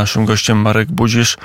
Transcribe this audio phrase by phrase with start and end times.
[0.00, 1.36] Naszym gościem Marek Budzisz,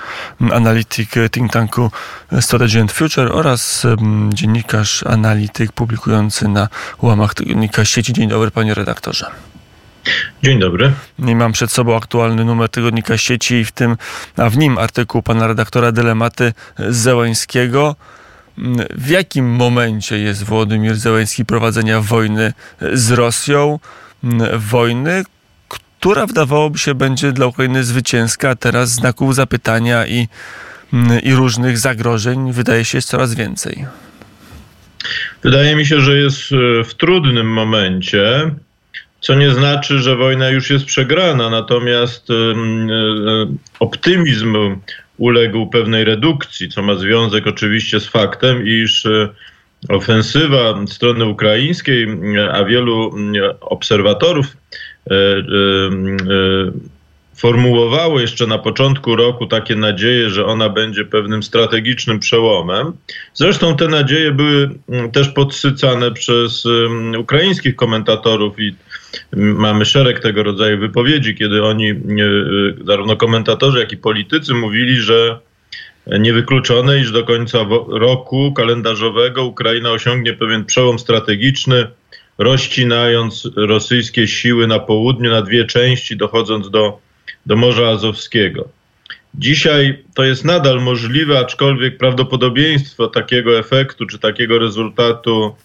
[0.51, 1.91] analityk think tanku
[2.41, 3.87] Strategy and Future oraz
[4.33, 6.67] dziennikarz, analityk publikujący na
[7.01, 8.13] łamach tygodnika sieci.
[8.13, 9.25] Dzień dobry panie redaktorze.
[10.43, 10.93] Dzień dobry.
[11.19, 13.97] I mam przed sobą aktualny numer tygodnika sieci, w tym,
[14.37, 17.95] a w nim artykuł pana redaktora Dylematy Zełańskiego.
[18.89, 22.53] W jakim momencie jest Władimir Zełański prowadzenia wojny
[22.93, 23.79] z Rosją?
[24.57, 25.23] Wojny,
[26.01, 30.27] która wydawałoby się będzie dla Ukrainy zwycięska, a teraz znaków zapytania i,
[31.23, 33.85] i różnych zagrożeń wydaje się jest coraz więcej.
[35.43, 38.51] Wydaje mi się, że jest e, w trudnym momencie,
[39.19, 42.33] co nie znaczy, że wojna już jest przegrana, natomiast e,
[43.79, 44.57] optymizm
[45.17, 49.29] uległ pewnej redukcji, co ma związek oczywiście z faktem, iż e,
[49.89, 52.07] ofensywa strony ukraińskiej,
[52.51, 53.15] a wielu
[53.61, 54.90] obserwatorów E, e, e,
[57.41, 62.93] formułowało jeszcze na początku roku takie nadzieje, że ona będzie pewnym strategicznym przełomem.
[63.33, 68.75] Zresztą te nadzieje były mm, też podsycane przez mm, ukraińskich komentatorów i
[69.35, 71.93] mamy szereg tego rodzaju wypowiedzi, kiedy oni,
[72.85, 75.39] zarówno komentatorzy, jak i politycy, mówili, że
[76.19, 81.87] niewykluczone, iż do końca roku kalendarzowego Ukraina osiągnie pewien przełom strategiczny
[82.43, 86.99] rozcinając rosyjskie siły na południu na dwie części, dochodząc do,
[87.45, 88.69] do Morza Azowskiego.
[89.35, 95.55] Dzisiaj to jest nadal możliwe, aczkolwiek prawdopodobieństwo takiego efektu czy takiego rezultatu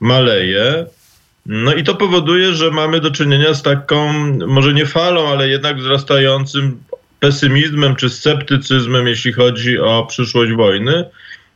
[0.00, 0.86] maleje.
[1.46, 4.12] No i to powoduje, że mamy do czynienia z taką,
[4.46, 6.80] może nie falą, ale jednak wzrastającym
[7.20, 11.04] pesymizmem czy sceptycyzmem, jeśli chodzi o przyszłość wojny.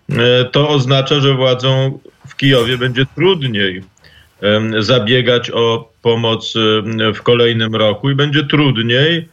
[0.08, 1.98] E, to oznacza, że władzom
[2.28, 3.82] w Kijowie będzie trudniej
[4.78, 6.54] zabiegać o pomoc
[7.14, 9.28] w kolejnym roku i będzie trudniej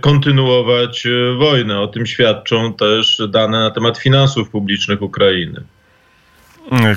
[0.00, 1.80] kontynuować e, wojnę.
[1.80, 5.62] O tym świadczą też dane na temat finansów publicznych Ukrainy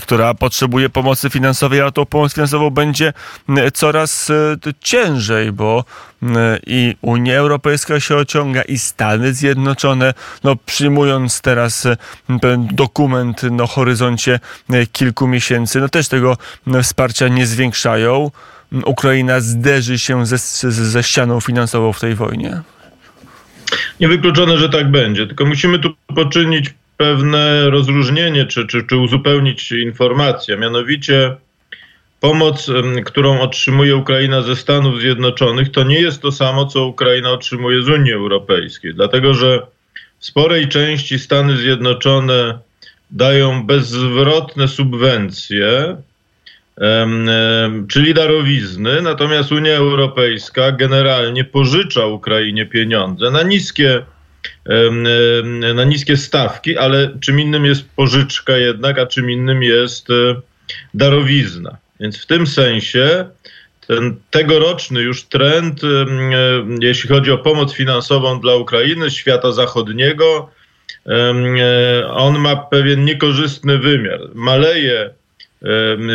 [0.01, 3.13] która potrzebuje pomocy finansowej, a tą pomoc finansową będzie
[3.73, 5.83] coraz e, ciężej, bo
[6.67, 10.13] i Unia Europejska się ociąga i Stany Zjednoczone,
[10.43, 11.87] no przyjmując teraz
[12.71, 16.37] dokument na no, horyzoncie e, kilku miesięcy, no też tego
[16.83, 18.31] wsparcia nie zwiększają.
[18.85, 20.37] Ukraina zderzy się ze,
[20.71, 22.61] ze ścianą finansową w tej wojnie.
[23.99, 30.57] Niewykluczone, że tak będzie, tylko musimy tu poczynić pewne rozróżnienie, czy, czy, czy uzupełnić informację.
[30.57, 31.35] Mianowicie
[32.19, 32.71] pomoc,
[33.05, 37.89] którą otrzymuje Ukraina ze Stanów Zjednoczonych, to nie jest to samo, co Ukraina otrzymuje z
[37.89, 38.93] Unii Europejskiej.
[38.93, 39.61] Dlatego, że
[40.19, 42.59] w sporej części Stany Zjednoczone
[43.11, 45.97] dają bezzwrotne subwencje,
[47.89, 54.01] czyli darowizny, natomiast Unia Europejska generalnie pożycza Ukrainie pieniądze na niskie
[55.75, 60.13] na niskie stawki, ale czym innym jest pożyczka jednak, a czym innym jest e,
[60.93, 61.77] darowizna.
[61.99, 63.25] Więc w tym sensie
[63.87, 65.81] ten tegoroczny już trend,
[66.81, 70.49] jeśli chodzi o pomoc finansową dla Ukrainy, świata zachodniego,
[72.09, 74.19] on ma pewien niekorzystny wymiar.
[74.33, 75.09] Maleje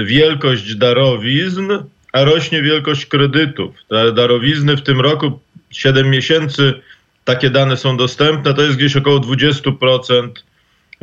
[0.04, 1.72] wielkość darowizn,
[2.12, 3.74] a rośnie wielkość kredytów.
[3.88, 5.40] Te darowizny w tym roku
[5.70, 6.74] 7 miesięcy
[7.24, 10.28] takie dane są dostępne, to jest gdzieś około 20%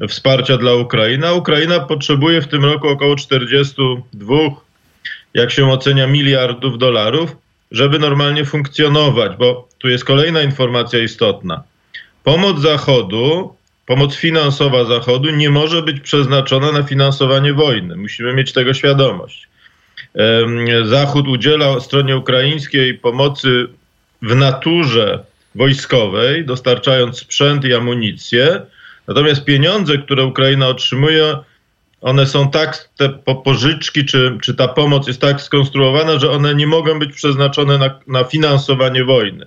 [0.10, 4.36] wsparcia dla Ukrainy, Ukraina potrzebuje w tym roku około 42,
[5.34, 7.36] jak się ocenia, miliardów dolarów,
[7.72, 11.64] żeby normalnie funkcjonować, bo tu jest kolejna informacja istotna.
[12.24, 13.56] Pomoc Zachodu,
[13.86, 17.96] pomoc finansowa Zachodu nie może być przeznaczona na finansowanie wojny.
[17.96, 19.48] Musimy mieć tego świadomość.
[20.84, 23.68] Zachód udziela stronie ukraińskiej pomocy
[24.22, 25.24] w naturze
[25.56, 28.62] wojskowej, dostarczając sprzęt i amunicję.
[29.08, 31.38] Natomiast pieniądze, które Ukraina otrzymuje,
[32.02, 33.10] one są tak, te
[33.44, 38.00] pożyczki czy, czy ta pomoc jest tak skonstruowana, że one nie mogą być przeznaczone na,
[38.08, 39.46] na finansowanie wojny.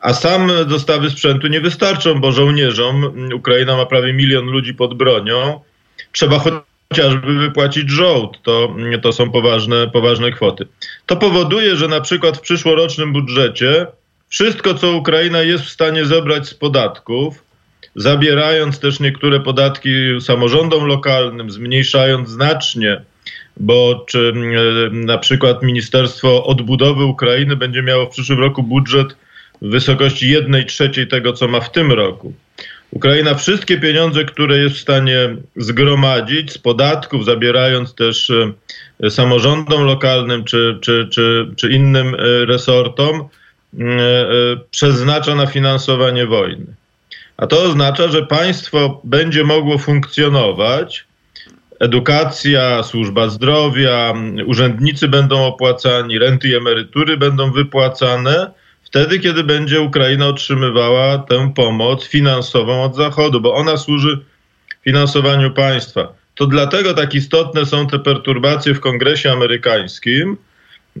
[0.00, 5.60] A sam dostawy sprzętu nie wystarczą, bo żołnierzom, Ukraina ma prawie milion ludzi pod bronią,
[6.12, 8.42] trzeba chociażby wypłacić żołd.
[8.42, 10.66] To, to są poważne, poważne kwoty.
[11.06, 13.86] To powoduje, że na przykład w przyszłorocznym budżecie
[14.28, 17.44] wszystko, co Ukraina jest w stanie zebrać z podatków,
[17.96, 19.90] zabierając też niektóre podatki
[20.20, 23.00] samorządom lokalnym, zmniejszając znacznie,
[23.56, 29.16] bo czy e, na przykład Ministerstwo Odbudowy Ukrainy będzie miało w przyszłym roku budżet
[29.62, 32.32] w wysokości 1 trzeciej tego, co ma w tym roku.
[32.90, 38.32] Ukraina wszystkie pieniądze, które jest w stanie zgromadzić z podatków, zabierając też
[39.00, 43.28] e, samorządom lokalnym czy, czy, czy, czy innym e, resortom,
[44.70, 46.66] przeznacza na finansowanie wojny.
[47.36, 51.04] A to oznacza, że państwo będzie mogło funkcjonować,
[51.80, 54.14] edukacja, służba zdrowia,
[54.46, 58.50] urzędnicy będą opłacani, renty i emerytury będą wypłacane
[58.84, 64.18] wtedy, kiedy będzie Ukraina otrzymywała tę pomoc finansową od Zachodu, bo ona służy
[64.84, 66.12] finansowaniu państwa.
[66.34, 70.36] To dlatego tak istotne są te perturbacje w Kongresie Amerykańskim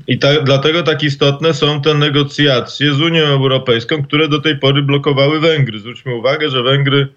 [0.06, 4.82] i ta, dlatego tak istotne są te negocjacje z Unią Europejską, które do tej pory
[4.82, 5.78] blokowały Węgry.
[5.78, 7.08] Zwróćmy uwagę, że Węgry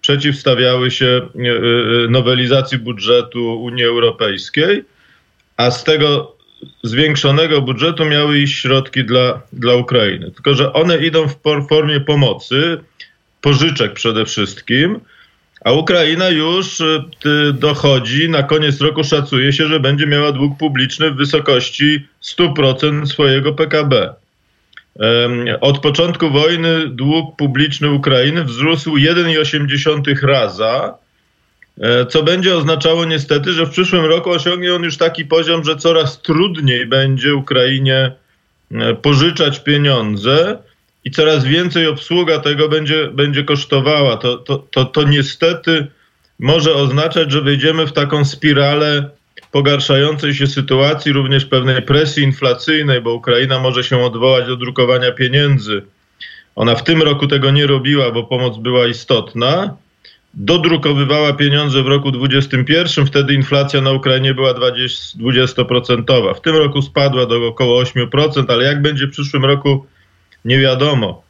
[0.00, 4.84] przeciwstawiały się e, e, nowelizacji budżetu Unii Europejskiej,
[5.56, 6.36] a z tego
[6.82, 10.30] zwiększonego budżetu miały iść środki dla, dla Ukrainy.
[10.30, 12.78] Tylko, że one idą w formie pomocy,
[13.40, 15.00] pożyczek przede wszystkim,
[15.64, 17.04] a Ukraina już e,
[17.52, 23.52] dochodzi, na koniec roku szacuje się, że będzie miała dług publiczny w wysokości 100% swojego
[23.52, 24.14] PKB.
[25.60, 30.94] Od początku wojny dług publiczny Ukrainy wzrósł 1,8 raza,
[31.80, 35.76] e, co będzie oznaczało niestety, że w przyszłym roku osiągnie on już taki poziom, że
[35.76, 38.12] coraz trudniej będzie Ukrainie
[38.72, 40.58] e, pożyczać pieniądze
[41.04, 44.16] i coraz więcej obsługa tego będzie, będzie kosztowała.
[44.16, 45.86] To, to, to, to niestety
[46.38, 49.10] może oznaczać, że wejdziemy w taką spiralę
[49.50, 55.82] pogarszającej się sytuacji, również pewnej presji inflacyjnej, bo Ukraina może się odwołać do drukowania pieniędzy.
[56.56, 59.76] Ona w tym roku tego nie robiła, bo pomoc była istotna.
[60.34, 65.16] Dodrukowywała pieniądze w roku 2021, wtedy inflacja na Ukrainie była 20%.
[65.20, 66.34] 20%.
[66.34, 69.86] W tym roku spadła do około 8%, ale jak będzie w przyszłym roku,
[70.44, 71.24] nie wiadomo.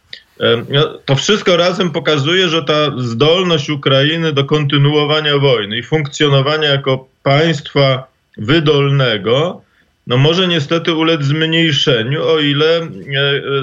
[0.68, 7.08] No, to wszystko razem pokazuje, że ta zdolność Ukrainy do kontynuowania wojny i funkcjonowania jako
[7.22, 8.06] państwa
[8.36, 9.62] wydolnego,
[10.06, 12.88] no może niestety ulec zmniejszeniu, o ile e,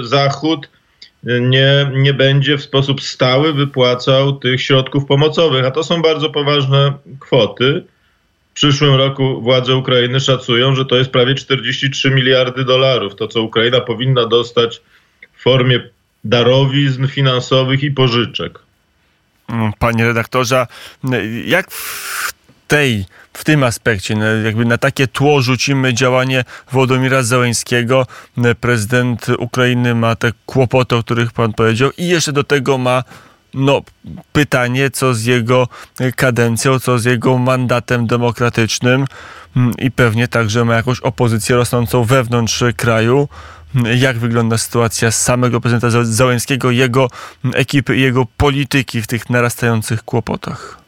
[0.01, 0.69] Zachód
[1.23, 6.93] nie, nie będzie w sposób stały wypłacał tych środków pomocowych, a to są bardzo poważne
[7.19, 7.83] kwoty.
[8.51, 13.41] W przyszłym roku władze Ukrainy szacują, że to jest prawie 43 miliardy dolarów, to co
[13.41, 14.81] Ukraina powinna dostać
[15.41, 15.79] w formie
[16.23, 18.59] darowizn finansowych i pożyczek.
[19.79, 20.67] Panie redaktorze,
[21.45, 22.33] jak w
[22.67, 24.15] tej, w tym aspekcie,
[24.45, 28.07] jakby na takie tło rzucimy działanie Włodomira Załęskiego.
[28.59, 33.03] Prezydent Ukrainy ma te kłopoty, o których pan powiedział i jeszcze do tego ma
[33.53, 33.81] no,
[34.31, 35.67] pytanie, co z jego
[36.15, 39.05] kadencją, co z jego mandatem demokratycznym
[39.55, 43.27] mm, i pewnie także ma jakąś opozycję rosnącą wewnątrz kraju.
[43.95, 47.07] Jak wygląda sytuacja samego prezydenta Załęskiego, jego
[47.53, 50.81] ekipy i jego polityki w tych narastających kłopotach?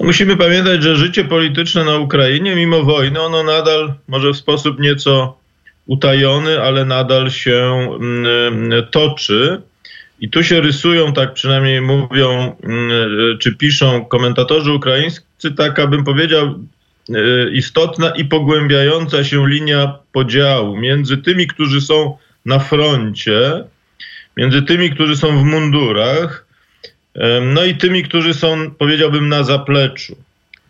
[0.00, 4.80] No musimy pamiętać, że życie polityczne na Ukrainie, mimo wojny, ono nadal, może w sposób
[4.80, 5.38] nieco
[5.86, 9.62] utajony, ale nadal się mm, toczy.
[10.20, 12.90] I tu się rysują, tak przynajmniej mówią, mm,
[13.38, 16.54] czy piszą komentatorzy ukraińscy, tak abym powiedział,
[17.52, 22.16] istotna i pogłębiająca się linia podziału między tymi, którzy są
[22.46, 23.64] na froncie,
[24.36, 26.46] między tymi, którzy są w mundurach,
[27.42, 30.16] no i tymi, którzy są, powiedziałbym, na zapleczu.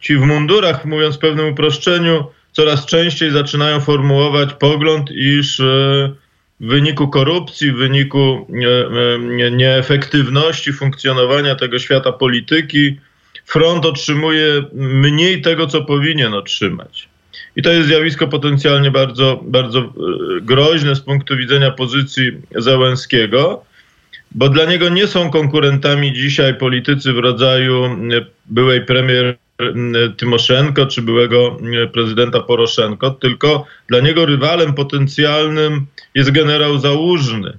[0.00, 5.64] Ci w mundurach, mówiąc w pewnym uproszczeniu, coraz częściej zaczynają formułować pogląd, iż e,
[6.60, 12.96] w wyniku korupcji, w wyniku e, e, nieefektywności funkcjonowania tego świata polityki,
[13.48, 17.08] front otrzymuje mniej tego, co powinien otrzymać.
[17.56, 19.92] I to jest zjawisko potencjalnie bardzo, bardzo
[20.40, 23.64] groźne z punktu widzenia pozycji Zełenskiego
[24.32, 27.90] bo dla niego nie są konkurentami dzisiaj politycy w rodzaju e,
[28.46, 29.64] byłej premier e,
[30.16, 37.58] Tymoszenko czy byłego e, prezydenta Poroszenko, tylko dla niego rywalem potencjalnym jest generał Załużny,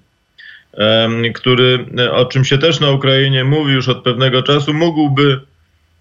[1.34, 5.39] który, o czym się też na Ukrainie mówi już od pewnego czasu, mógłby,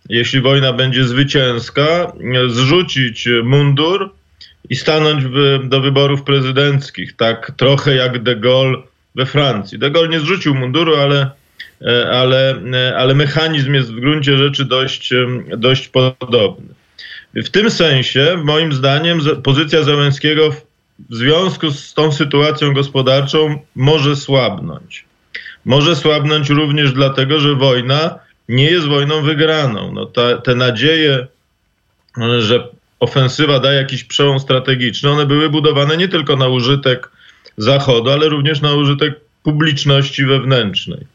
[0.08, 2.12] jeśli wojna będzie zwycięska,
[2.48, 4.10] zrzucić mundur
[4.70, 8.78] i stanąć w, do wyborów prezydenckich, tak trochę jak de Gaulle
[9.14, 9.78] we Francji.
[9.78, 11.30] De Gaulle nie zrzucił munduru, ale,
[11.82, 15.14] e, ale, e, ale mechanizm jest w gruncie rzeczy dość,
[15.56, 16.74] dość podobny.
[17.34, 20.50] W tym sensie, moim zdaniem, pozycja Załęskiego
[21.08, 25.04] w związku z tą sytuacją gospodarczą może słabnąć.
[25.64, 29.92] Może słabnąć również dlatego, że wojna nie jest wojną wygraną.
[29.92, 31.26] No ta, te nadzieje,
[32.38, 32.68] że
[33.00, 37.10] ofensywa da jakiś przełom strategiczny, one były budowane nie tylko na użytek
[37.56, 41.06] Zachodu, ale również na użytek publiczności wewnętrznej.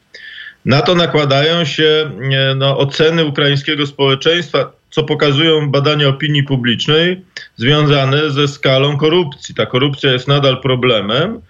[0.64, 2.10] Na to nakładają się
[2.56, 7.20] no, oceny ukraińskiego społeczeństwa, co pokazują badania opinii publicznej
[7.56, 9.54] związane ze skalą korupcji.
[9.54, 11.40] Ta korupcja jest nadal problemem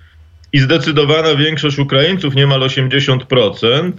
[0.53, 3.93] i zdecydowana większość Ukraińców, niemal 80%,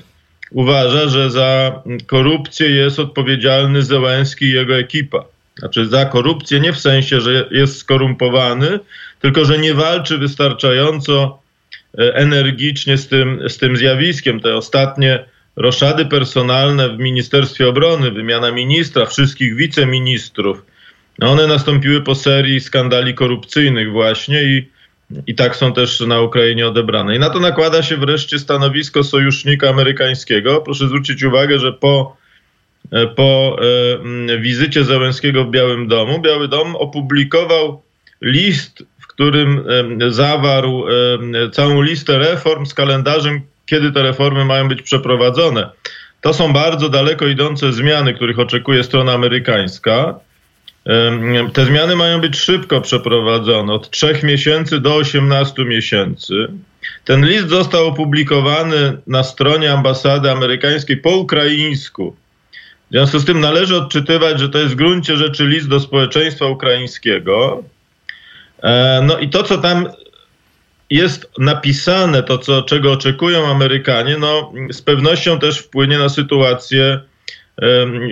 [0.55, 5.25] uważa, że za korupcję jest odpowiedzialny Zełenski i jego ekipa.
[5.59, 8.79] Znaczy za korupcję nie w sensie, że jest skorumpowany,
[9.19, 11.39] tylko że nie walczy wystarczająco
[11.97, 14.39] e, energicznie z tym, z tym zjawiskiem.
[14.39, 20.61] Te ostatnie roszady personalne w Ministerstwie Obrony, wymiana ministra, wszystkich wiceministrów,
[21.19, 24.74] no one nastąpiły po serii skandali korupcyjnych właśnie i,
[25.27, 27.15] i tak są też na Ukrainie odebrane.
[27.15, 30.61] I na to nakłada się wreszcie stanowisko sojusznika amerykańskiego.
[30.61, 32.17] Proszę zwrócić uwagę, że po,
[32.91, 33.57] e, po
[34.29, 37.81] e, wizycie Zełenskiego w Białym Domu, Biały Dom opublikował
[38.21, 39.63] list, w którym
[40.09, 40.85] zawarł
[41.51, 45.69] całą listę reform z kalendarzem, kiedy te reformy mają być przeprowadzone.
[46.21, 50.19] To są bardzo daleko idące zmiany, których oczekuje strona amerykańska.
[51.53, 56.47] Te zmiany mają być szybko przeprowadzone, od 3 miesięcy do 18 miesięcy.
[57.05, 62.15] Ten list został opublikowany na stronie ambasady amerykańskiej po ukraińsku.
[62.87, 66.45] W związku z tym należy odczytywać, że to jest w gruncie rzeczy list do społeczeństwa
[66.45, 67.63] ukraińskiego.
[68.63, 69.89] E, no i to, co tam
[70.89, 76.99] jest napisane, to, co, czego oczekują Amerykanie, no z pewnością też wpłynie na sytuację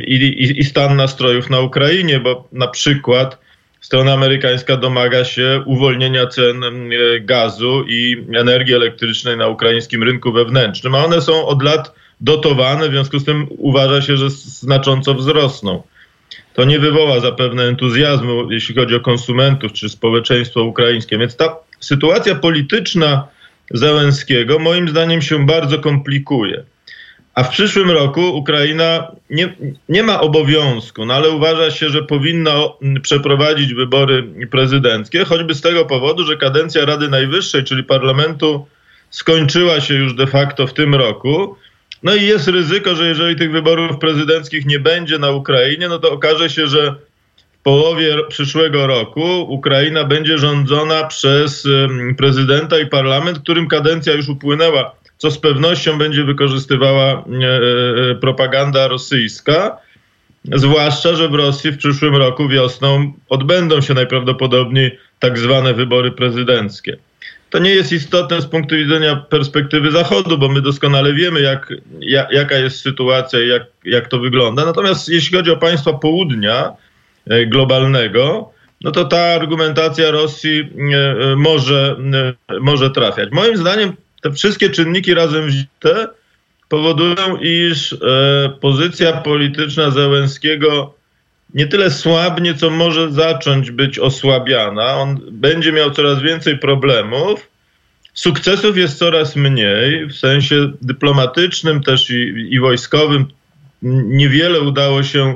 [0.08, 3.38] i, i, i stan nastrojów na Ukrainie, bo na przykład
[3.82, 6.62] strona amerykańska domaga się uwolnienia cen
[7.22, 12.92] gazu i energii elektrycznej na ukraińskim rynku wewnętrznym, a one są od lat dotowane, w
[12.92, 15.84] związku z tym uważa się, że znacząco wzrosną.
[16.54, 21.18] To nie wywoła zapewne entuzjazmu, jeśli chodzi o konsumentów czy społeczeństwo ukraińskie.
[21.18, 23.28] Więc ta sytuacja polityczna
[23.72, 26.64] Zełenskiego moim zdaniem się bardzo komplikuje.
[27.36, 29.56] A w przyszłym roku Ukraina nie,
[29.90, 32.54] nie ma obowiązku, no ale uważa się, że powinna
[33.02, 38.68] przeprowadzić wybory prezydenckie, choćby z tego powodu, że kadencja Rady Najwyższej, czyli parlamentu,
[39.10, 41.56] skończyła się już de facto w tym roku.
[42.04, 46.12] No i jest ryzyko, że jeżeli tych wyborów prezydenckich nie będzie na Ukrainie, no to
[46.12, 46.96] okaże się, że
[47.60, 51.68] w połowie przyszłego roku Ukraina będzie rządzona przez
[52.18, 57.22] prezydenta i parlament, którym kadencja już upłynęła co z pewnością będzie wykorzystywała e,
[58.12, 59.78] e, propaganda rosyjska.
[60.54, 66.98] Zwłaszcza, że w Rosji w przyszłym roku wiosną odbędą się najprawdopodobniej tak zwane wybory prezydenckie.
[67.50, 72.32] To nie jest istotne z punktu widzenia perspektywy Zachodu, bo my doskonale wiemy, jak, jak,
[72.32, 74.66] jaka jest sytuacja i jak, jak to wygląda.
[74.66, 76.72] Natomiast jeśli chodzi o państwa południa
[77.28, 78.52] e, globalnego,
[78.82, 80.70] no to ta argumentacja Rosji
[81.36, 81.96] może,
[82.62, 83.30] może trafiać.
[83.32, 86.08] Moim zdaniem te wszystkie czynniki razem wzięte
[86.70, 87.98] powodują, iż e,
[88.62, 90.94] pozycja polityczna Zełenskiego
[91.54, 94.96] nie tyle słabnie, co może zacząć być osłabiana.
[94.96, 97.50] On będzie miał coraz więcej problemów.
[98.14, 103.26] Sukcesów jest coraz mniej, w sensie dyplomatycznym też i, i wojskowym
[104.22, 105.36] niewiele udało się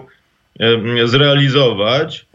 [0.60, 2.25] e, zrealizować.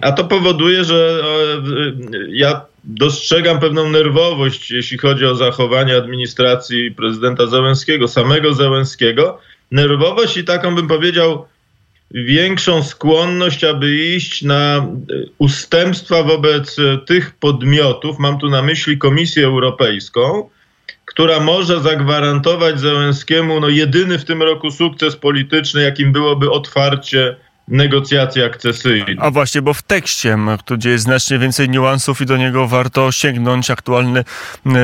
[0.00, 7.46] A to powoduje, że e, ja dostrzegam pewną nerwowość, jeśli chodzi o zachowanie administracji prezydenta
[7.46, 9.38] Załęskiego, samego Załęskiego.
[9.70, 11.46] Nerwowość i taką bym powiedział
[12.10, 14.82] większą skłonność, aby iść na e,
[15.38, 16.76] ustępstwa wobec
[17.06, 20.50] tych podmiotów, mam tu na myśli Komisję Europejską,
[21.04, 27.36] która może zagwarantować Załęskiemu no, jedyny w tym roku sukces polityczny, jakim byłoby otwarcie
[27.70, 29.14] negocjacje akcesyjne.
[29.18, 30.38] A właśnie, bo w tekście,
[30.76, 34.24] gdzie jest znacznie więcej niuansów i do niego warto sięgnąć aktualny,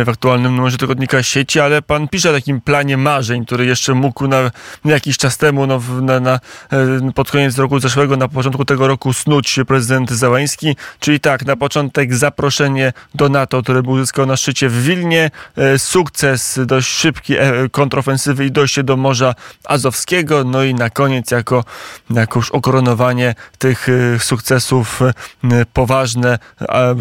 [0.05, 4.29] w aktualnym numerze tygodnika sieci, ale pan pisze o takim planie marzeń, który jeszcze mógł
[4.29, 4.51] na,
[4.85, 6.41] jakiś czas temu, no, na, na,
[6.73, 11.57] e, pod koniec roku zeszłego, na początku tego roku snuć prezydent Załański, czyli tak, na
[11.57, 17.35] początek zaproszenie do NATO, które był uzyskał na szczycie w Wilnie, e, sukces dość szybki
[17.39, 21.65] e, kontrofensywy i dojście do Morza Azowskiego, no i na koniec jako,
[22.11, 26.39] jako już okro koronowanie tych y, sukcesów, y, poważne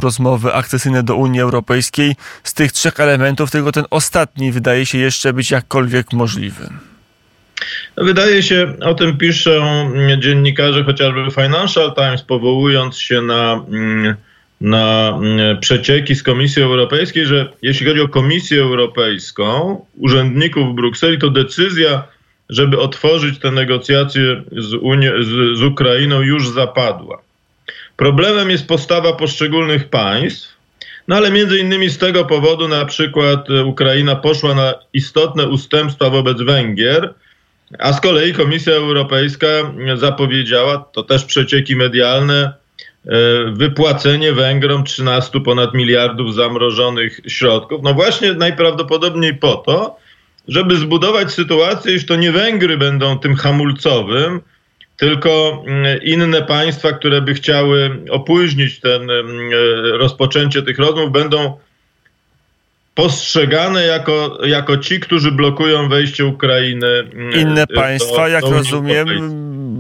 [0.02, 2.16] rozmowy akcesyjne do Unii Europejskiej.
[2.44, 6.70] Z tych trzech elementów tylko ten ostatni wydaje się jeszcze być jakkolwiek możliwy.
[7.98, 14.16] Wydaje się, o tym piszą mm, dziennikarze chociażby Financial Times, powołując się na, mm,
[14.62, 21.18] na mm, przecieki z Komisji Europejskiej, że jeśli chodzi o Komisję Europejską, urzędników w Brukseli,
[21.18, 22.04] to decyzja
[22.50, 24.70] żeby otworzyć te negocjacje z,
[25.26, 27.22] z, z Ukrainą, już zapadła.
[27.98, 30.54] Problemem jest postawa poszczególnych państw,
[31.08, 36.42] no ale między innymi z tego powodu na przykład Ukraina poszła na istotne ustępstwa wobec
[36.42, 37.14] Węgier,
[37.80, 39.48] a z kolei Komisja Europejska
[39.96, 42.54] zapowiedziała, to też przecieki medialne,
[43.54, 47.82] wypłacenie Węgrom 13 ponad miliardów zamrożonych środków.
[47.84, 49.98] No właśnie najprawdopodobniej po to,
[50.48, 54.42] żeby zbudować sytuację, iż to nie Węgry będą tym hamulcowym,
[54.98, 59.52] tylko mm, inne państwa, które by chciały opóźnić ten mm,
[60.00, 61.58] rozpoczęcie tych rozmów, będą
[62.96, 66.88] postrzegane jako, jako ci, którzy blokują wejście Ukrainy.
[66.88, 69.08] Mm, inne do, państwa, jak do rozumiem,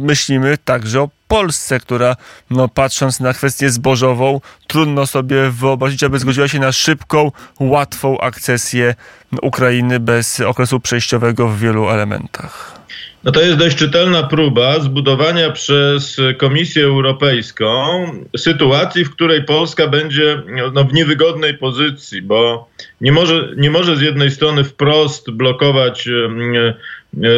[0.03, 2.15] myślimy także o Polsce, która
[2.50, 8.95] no, patrząc na kwestię zbożową, trudno sobie wyobrazić, aby zgodziła się na szybką, łatwą akcesję
[9.41, 12.83] Ukrainy bez okresu przejściowego w wielu elementach.
[13.24, 18.05] No to jest dość czytelna próba zbudowania przez Komisję Europejską
[18.38, 20.41] sytuacji, w której Polska będzie
[20.74, 22.69] no, w niewygodnej pozycji, bo
[23.01, 26.10] nie może, nie może z jednej strony wprost blokować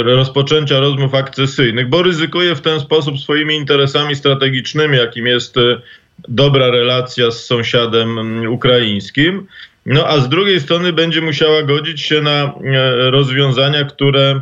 [0.04, 5.82] rozpoczęcia rozmów akcesyjnych, bo ryzykuje w ten sposób swoimi interesami strategicznymi, jakim jest e,
[6.28, 9.48] dobra relacja z sąsiadem ukraińskim.
[9.86, 14.42] No a z drugiej strony będzie musiała godzić się na e, rozwiązania, które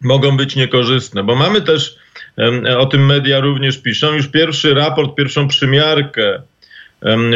[0.00, 1.96] mogą być niekorzystne, bo mamy też,
[2.78, 6.42] o tym media również piszą, już pierwszy raport, pierwszą przymiarkę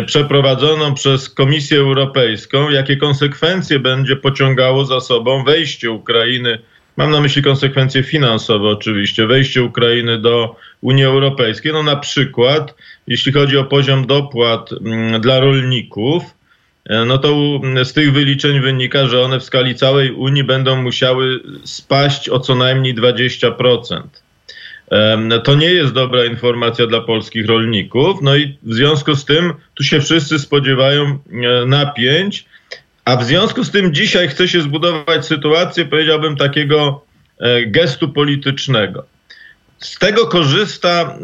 [0.07, 6.59] przeprowadzoną przez Komisję Europejską, jakie konsekwencje będzie pociągało za sobą wejście Ukrainy
[6.97, 11.73] Mam na myśli konsekwencje finansowe oczywiście, wejście Ukrainy do Unii Europejskiej.
[11.73, 12.75] No na przykład,
[13.07, 16.23] jeśli chodzi o poziom dopłat mm, dla rolników,
[16.85, 21.41] e, no to z tych wyliczeń wynika, że one w skali całej Unii będą musiały
[21.65, 24.03] spaść o co najmniej 20%.
[25.45, 28.23] To nie jest dobra informacja dla polskich rolników.
[28.23, 32.45] No i w związku z tym tu się wszyscy spodziewają e, napięć,
[33.07, 37.03] a w związku z tym dzisiaj chce się zbudować sytuację, powiedziałbym, takiego
[37.39, 39.05] e, gestu politycznego.
[39.79, 41.19] Z tego korzysta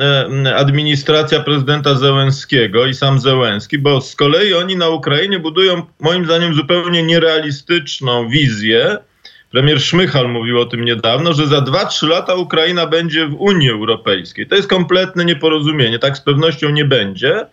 [0.45, 6.25] e, administracja prezydenta Zełenskiego i sam Zełenski, bo z kolei oni na Ukrainie budują, moim
[6.25, 8.99] zdaniem, zupełnie nierealistyczną wizję.
[9.51, 14.47] Premier Szmychal mówił o tym niedawno, że za 2-3 lata Ukraina będzie w Unii Europejskiej.
[14.47, 15.99] To jest kompletne nieporozumienie.
[15.99, 17.47] Tak z pewnością nie będzie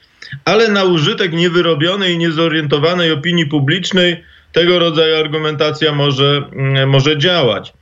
[0.46, 7.74] ale na użytek niewyrobionej niezorientowanej opinii publicznej tego rodzaju argumentacja może, mm, może działać.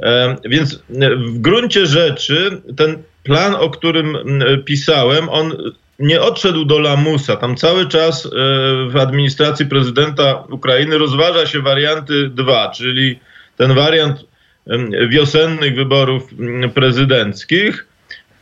[0.00, 0.82] E, więc
[1.26, 5.56] w gruncie rzeczy ten plan, o którym mm, pisałem, on
[5.98, 7.36] nie odszedł do lamusa.
[7.36, 8.28] Tam cały czas e,
[8.88, 13.18] w administracji prezydenta Ukrainy rozważa się warianty dwa, czyli
[13.56, 14.24] ten wariant
[15.08, 17.86] wiosennych wyborów mm, prezydenckich,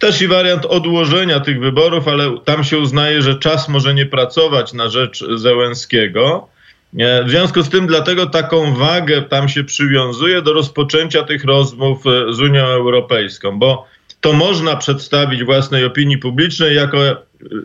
[0.04, 4.72] też i wariant odłożenia tych wyborów, ale tam się uznaje, że czas może nie pracować
[4.72, 6.48] na rzecz Zełenskiego.
[6.94, 12.32] W związku z tym dlatego taką wagę tam się przywiązuje do rozpoczęcia tych rozmów e,
[12.32, 13.86] z Unią Europejską, bo
[14.20, 16.98] to można przedstawić własnej opinii publicznej jako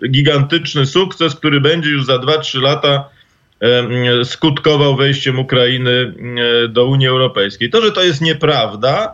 [0.09, 3.09] gigantyczny sukces, który będzie już za 2-3 lata
[3.61, 6.13] e, skutkował wejściem Ukrainy
[6.63, 7.69] e, do Unii Europejskiej.
[7.69, 9.13] To, że to jest nieprawda,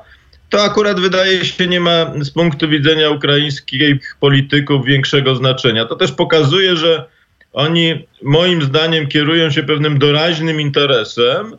[0.50, 5.86] to akurat wydaje się nie ma z punktu widzenia ukraińskich polityków większego znaczenia.
[5.86, 7.06] To też pokazuje, że
[7.54, 11.58] oni moim zdaniem kierują się pewnym doraźnym interesem.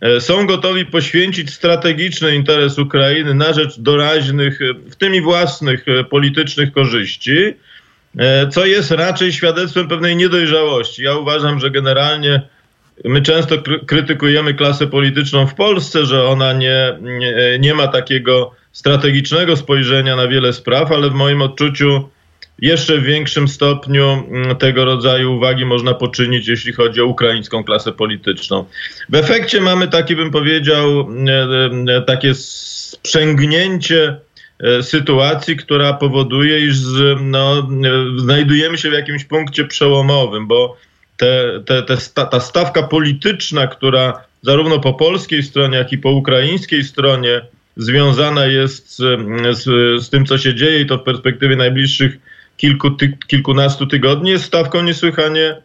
[0.00, 4.58] E, są gotowi poświęcić strategiczny interes Ukrainy na rzecz doraźnych,
[4.90, 7.54] w tym i własnych e, politycznych korzyści,
[8.18, 11.02] e, co jest raczej świadectwem pewnej niedojrzałości.
[11.02, 12.42] Ja uważam, że generalnie
[13.04, 19.56] My często krytykujemy klasę polityczną w Polsce, że ona nie, nie, nie, ma takiego strategicznego
[19.56, 22.08] spojrzenia na wiele spraw, ale w moim odczuciu
[22.60, 27.92] jeszcze w większym stopniu mm, tego rodzaju uwagi można poczynić, jeśli chodzi o ukraińską klasę
[27.92, 28.64] polityczną.
[29.08, 34.16] W efekcie mamy taki, bym powiedział, e, e, takie sprzęgnięcie
[34.58, 36.76] e, sytuacji, która powoduje, iż
[37.20, 37.68] no,
[38.16, 40.76] znajdujemy się w jakimś punkcie przełomowym, bo
[41.20, 46.10] te, te, te sta, ta stawka polityczna, która zarówno po polskiej stronie, jak i po
[46.10, 47.40] ukraińskiej stronie
[47.76, 49.02] związana jest z,
[49.56, 49.64] z,
[50.04, 52.18] z tym, co się dzieje i to w perspektywie najbliższych
[52.56, 55.56] kilku, ty, kilkunastu tygodni jest stawką niesłychanie,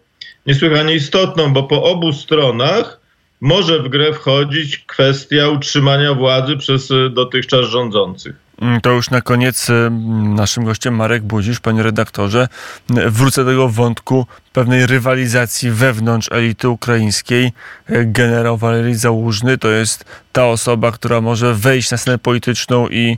[0.46, 3.00] niesłychanie istotną, bo po obu stronach
[3.42, 8.45] może w grę wchodzić kwestia utrzymania władzy przez dotychczas rządzących.
[8.62, 9.90] Mm, to już na koniec y,
[10.36, 12.48] naszym gościem Marek Budzisz, panie redaktorze.
[12.90, 17.52] Wrócę do tego wątku pewnej rywalizacji wewnątrz elity ukraińskiej.
[17.90, 23.18] Generał Walerii Załużny to jest ta osoba, która może wejść na scenę polityczną i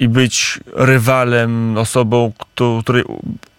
[0.00, 2.32] i być rywalem, osobą,
[2.82, 3.04] której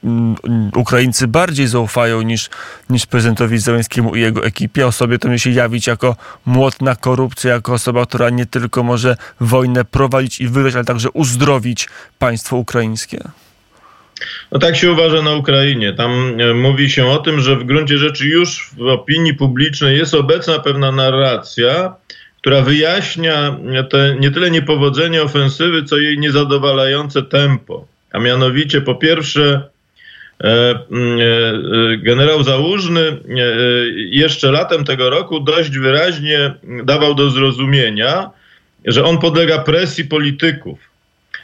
[0.03, 0.35] mm,
[0.75, 2.49] Ukraińcy bardziej zaufają niż,
[2.89, 4.87] niż prezydentowi Zełenskiemu i jego ekipie.
[4.87, 6.95] Osobie to się jawić jako młot na
[7.43, 13.19] jako osoba, która nie tylko może wojnę prowadzić i wygrać, ale także uzdrowić państwo ukraińskie.
[14.51, 15.93] No tak się uważa na Ukrainie.
[15.93, 20.59] Tam mówi się o tym, że w gruncie rzeczy już w opinii publicznej jest obecna
[20.59, 21.95] pewna narracja,
[22.41, 23.57] która wyjaśnia
[23.89, 27.87] te nie tyle niepowodzenie ofensywy, co jej niezadowalające tempo.
[28.11, 29.69] A mianowicie, po pierwsze,
[30.43, 33.15] e, mm, e, generał Załużny e,
[33.95, 38.29] jeszcze latem tego roku dość wyraźnie dawał do zrozumienia,
[38.85, 40.79] że on podlega presji polityków,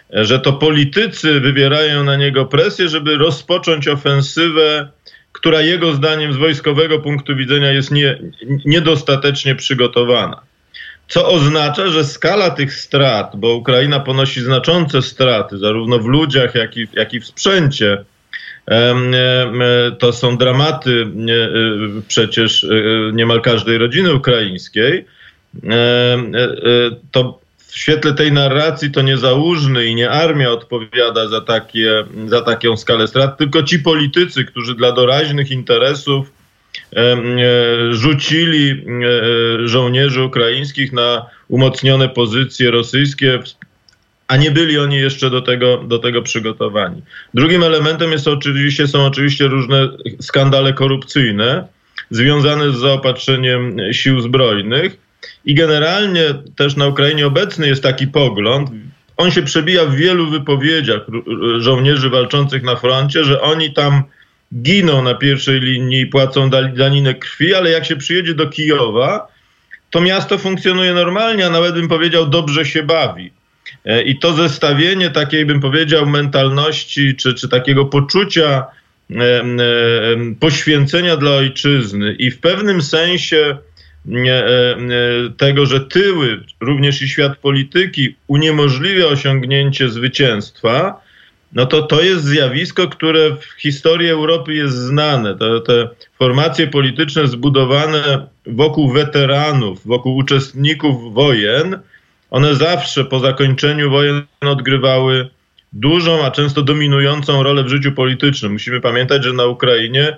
[0.10, 4.90] że to politycy wywierają na niego presję, żeby rozpocząć ofensywę,
[5.32, 8.20] która jego zdaniem z wojskowego punktu widzenia jest nie,
[8.66, 10.42] niedostatecznie przygotowana.
[11.08, 16.78] Co oznacza, że skala tych strat, bo Ukraina ponosi znaczące straty, zarówno w ludziach, jak
[16.78, 18.06] i, jak i w sprzęcie,
[20.00, 22.68] to są dramaty e, przecież e,
[23.14, 25.06] niemal każdej rodziny ukraińskiej,
[25.64, 26.18] e,
[27.12, 32.42] to w świetle tej narracji to nie załóżny i nie armia odpowiada za, takie, za
[32.42, 36.37] taką skalę strat, tylko ci politycy, którzy dla doraźnych interesów E,
[37.92, 43.40] rzucili e, żołnierzy ukraińskich na umocnione pozycje rosyjskie,
[44.28, 47.02] a nie byli oni jeszcze do tego, do tego przygotowani.
[47.34, 49.90] Drugim elementem jest oczywiście, są oczywiście różne
[50.22, 51.68] skandale korupcyjne
[52.12, 54.98] związane z zaopatrzeniem sił zbrojnych
[55.46, 56.22] i generalnie
[56.56, 58.70] też na Ukrainie obecny jest taki pogląd,
[59.18, 61.02] on się przebija w wielu wypowiedziach
[61.58, 64.04] żołnierzy walczących na froncie, że oni tam
[64.56, 69.28] giną na pierwszej linii i płacą daninę krwi, ale jak się przyjedzie do Kijowa,
[69.90, 73.32] to miasto funkcjonuje normalnie, a nawet bym powiedział, dobrze się bawi.
[73.86, 78.66] E, I to zestawienie takiej, bym powiedział, mentalności czy, czy takiego poczucia
[79.12, 79.46] e, e,
[80.40, 83.58] poświęcenia dla ojczyzny i w pewnym sensie
[85.38, 91.02] tego, że tyły, również i świat polityki uniemożliwia osiągnięcie zwycięstwa,
[91.54, 95.38] no to to jest zjawisko, które w historii Europy jest znane.
[95.38, 101.80] To, te formacje polityczne zbudowane wokół weteranów, wokół uczestników wojen,
[102.30, 105.30] one zawsze po zakończeniu wojen odgrywały
[105.74, 108.52] dużą, a często dominującą rolę w życiu politycznym.
[108.52, 110.18] Musimy pamiętać, że na Ukrainie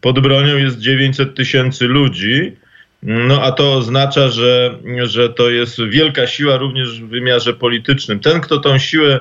[0.00, 2.56] pod bronią jest 900 tysięcy ludzi,
[3.02, 8.20] no a to oznacza, że, że to jest wielka siła również w wymiarze politycznym.
[8.20, 9.20] Ten, kto tą siłę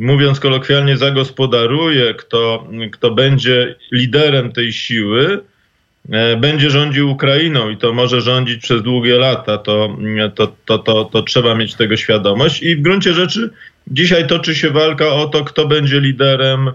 [0.00, 5.40] mówiąc kolokwialnie, zagospodaruje, kto, kto będzie liderem tej siły,
[6.12, 9.96] e, będzie rządził Ukrainą i to może rządzić przez długie lata, to,
[10.34, 12.62] to, to, to, to trzeba mieć tego świadomość.
[12.62, 13.50] I w gruncie rzeczy
[13.86, 16.70] dzisiaj toczy się walka o to, kto będzie liderem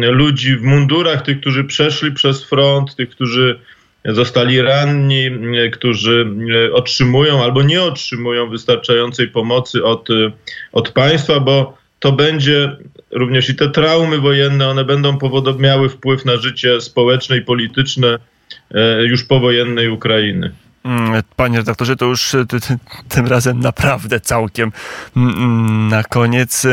[0.00, 3.58] ludzi w mundurach, tych, którzy przeszli przez front, tych, którzy
[4.04, 5.30] zostali ranni,
[5.72, 6.26] którzy
[6.68, 10.08] e, otrzymują albo nie otrzymują wystarczającej pomocy od,
[10.72, 12.76] od państwa, bo to będzie
[13.10, 15.18] również i te traumy wojenne, one będą
[15.58, 18.18] miały wpływ na życie społeczne i polityczne
[18.70, 20.52] e, już powojennej Ukrainy.
[20.84, 22.44] Mm, panie redaktorze, to już e,
[23.08, 24.72] tym razem naprawdę całkiem
[25.16, 26.66] mm, mm, na koniec,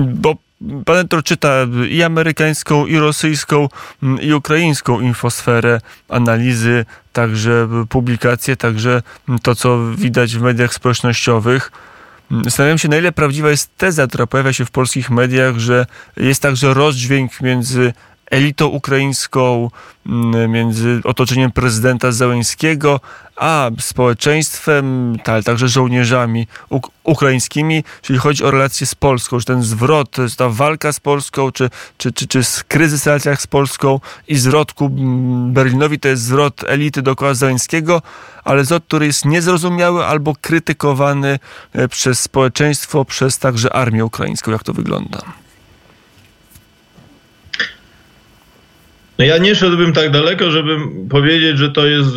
[0.00, 3.68] bo pan redaktor czyta i amerykańską, i rosyjską,
[4.20, 9.02] i ukraińską infosferę, analizy, także publikacje, także
[9.42, 11.72] to, co widać w mediach społecznościowych.
[12.44, 15.86] Zastanawiam się, na ile prawdziwa jest teza, która pojawia się w polskich mediach, że
[16.16, 17.92] jest także rozdźwięk między
[18.30, 19.70] elitą ukraińską,
[20.06, 23.00] mm, między otoczeniem prezydenta Załęskiego,
[23.36, 29.62] a społeczeństwem, ale także żołnierzami uk ukraińskimi, czyli chodzi o relacje z Polską, że ten
[29.62, 34.36] zwrot, ta walka z Polską, czy, czy, czy, czy kryzys w relacjach z Polską i
[34.36, 38.02] zwrot ku mm, Berlinowi to jest zwrot elity dookoła Załęskiego,
[38.44, 41.38] ale zwrot, który jest niezrozumiały albo krytykowany
[41.72, 44.52] e, przez społeczeństwo, przez także armię ukraińską.
[44.52, 45.47] Jak to wygląda?
[49.18, 50.76] No ja nie szedłbym tak daleko, żeby
[51.10, 52.10] powiedzieć, że to jest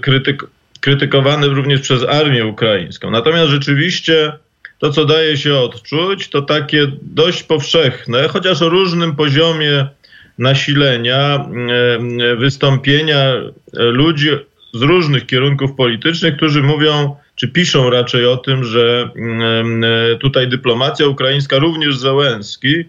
[0.00, 0.44] krytyk,
[0.80, 3.10] krytykowane również przez armię ukraińską.
[3.10, 4.32] Natomiast rzeczywiście
[4.78, 9.86] to, co daje się odczuć, to takie dość powszechne, chociaż o różnym poziomie
[10.38, 11.48] nasilenia,
[12.20, 13.32] e, wystąpienia
[13.72, 14.28] ludzi
[14.74, 19.10] z różnych kierunków politycznych, którzy mówią, czy piszą raczej o tym, że
[20.12, 22.84] e, tutaj dyplomacja ukraińska, również Zełenski,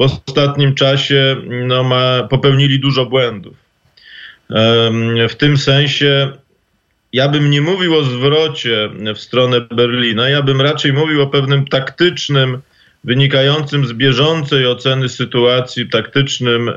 [0.00, 1.36] w ostatnim czasie
[1.66, 3.56] no, ma, popełnili dużo błędów.
[5.28, 6.32] W tym sensie
[7.12, 11.66] ja bym nie mówił o zwrocie w stronę Berlina, ja bym raczej mówił o pewnym
[11.66, 12.58] taktycznym,
[13.04, 16.70] wynikającym z bieżącej oceny sytuacji, taktycznym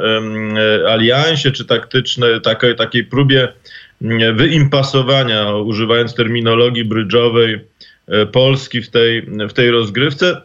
[0.88, 3.48] aliansie, czy taktycznej, takiej, takiej próbie
[4.34, 7.60] wyimpasowania, używając terminologii brydżowej,
[8.08, 10.42] e, Polski w tej, w tej rozgrywce,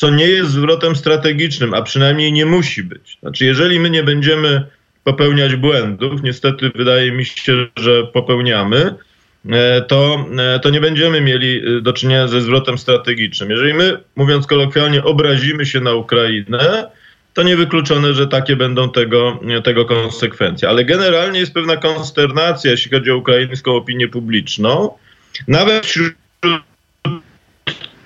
[0.00, 3.18] co nie jest zwrotem strategicznym, a przynajmniej nie musi być.
[3.20, 4.66] Znaczy, jeżeli my nie będziemy
[5.04, 8.94] popełniać błędów, niestety wydaje mi się, że popełniamy,
[9.50, 13.50] e, to, e, to nie będziemy mieli e, do czynienia ze zwrotem strategicznym.
[13.50, 16.90] Jeżeli my, mówiąc kolokwialnie, obrazimy się na Ukrainę,
[17.34, 20.68] to niewykluczone, że takie będą tego, tego konsekwencje.
[20.68, 24.90] Ale generalnie jest pewna konsternacja, jeśli chodzi o ukraińską opinię publiczną,
[25.48, 26.14] nawet wśród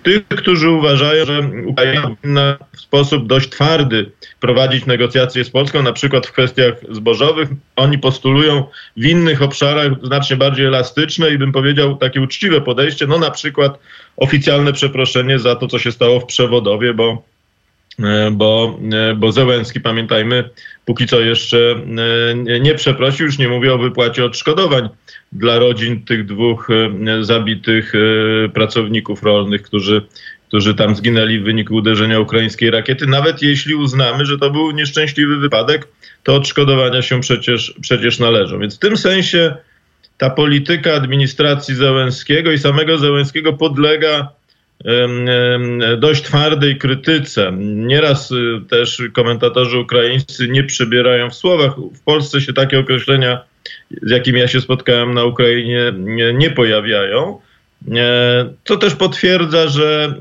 [0.04, 5.92] tych, którzy uważają, że Ukraina powinna w sposób dość twardy prowadzić negocjacje z Polską, na
[5.92, 7.48] przykład w kwestiach zbożowych.
[7.76, 8.64] Oni postulują
[8.96, 13.78] w innych obszarach znacznie bardziej elastyczne i bym powiedział takie uczciwe podejście, no na przykład
[14.16, 17.22] oficjalne przeproszenie za to, co się stało w przewodowie, bo
[18.32, 20.50] bo, e, bo Zełenski, pamiętajmy,
[20.84, 21.82] póki co jeszcze
[22.46, 24.88] e, nie przeprosił, już nie mówię o wypłacie odszkodowań
[25.32, 26.68] dla rodzin tych dwóch
[27.20, 27.92] zabitych
[28.54, 30.02] pracowników rolnych, którzy,
[30.48, 33.06] którzy tam zginęli w wyniku uderzenia ukraińskiej rakiety.
[33.06, 35.88] Nawet jeśli uznamy, że to był nieszczęśliwy wypadek,
[36.22, 38.58] to odszkodowania się przecież, przecież należą.
[38.58, 39.56] Więc w tym sensie
[40.18, 44.32] ta polityka administracji Zełenskiego i samego Zełenskiego podlega
[45.98, 47.52] dość twardej krytyce.
[47.58, 51.76] Nieraz y, też komentatorzy ukraińscy nie przybierają w słowach.
[51.76, 53.40] W Polsce się takie określenia,
[54.02, 55.92] z jakimi ja się spotkałem na Ukrainie,
[56.34, 57.40] nie pojawiają.
[58.64, 60.14] Co też potwierdza, że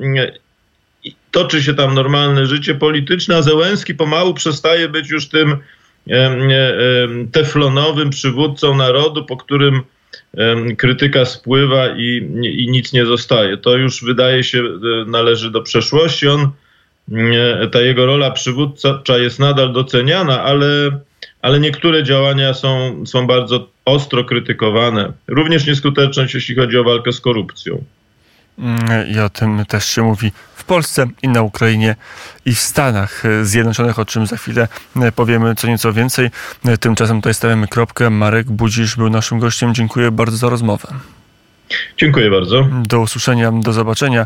[1.31, 5.57] toczy się tam normalne życie polityczne, a Zełenski pomału przestaje być już tym
[7.31, 9.81] teflonowym przywódcą narodu, po którym
[10.78, 13.58] krytyka spływa i, i nic nie zostaje.
[13.58, 16.28] To już wydaje się e, należy do przeszłości.
[16.28, 16.52] On,
[17.71, 20.67] ta jego rola przywódcza jest nadal doceniana, ale,
[21.41, 25.13] ale niektóre działania są, są bardzo ostro krytykowane.
[25.28, 27.84] Również nieskuteczność, jeśli chodzi o walkę z korupcją.
[29.13, 31.95] I o tym też się mówi w Polsce i na Ukrainie
[32.45, 34.67] i w Stanach Zjednoczonych, o czym za chwilę
[35.15, 36.31] powiemy co nieco więcej.
[36.79, 38.09] Tymczasem tutaj stawiamy kropkę.
[38.09, 39.73] Marek Budzisz był naszym gościem.
[39.73, 40.87] Dziękuję bardzo za rozmowę.
[41.97, 42.67] Dziękuję bardzo.
[42.71, 44.25] Do usłyszenia, do zobaczenia.